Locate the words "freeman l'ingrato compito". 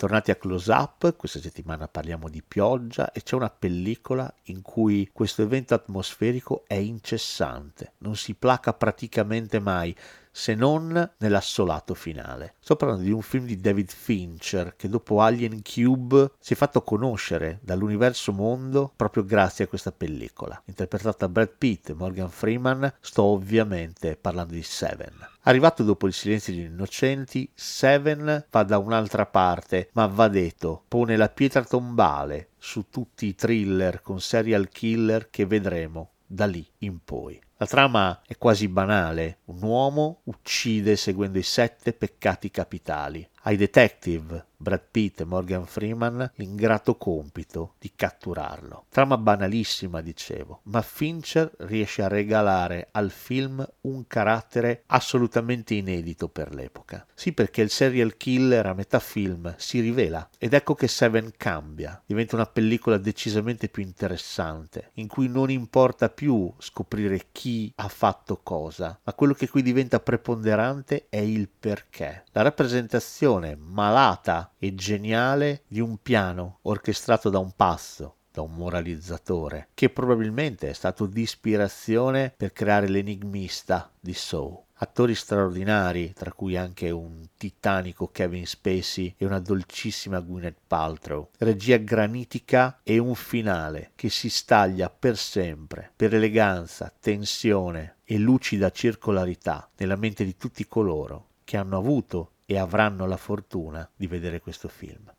45.64-47.74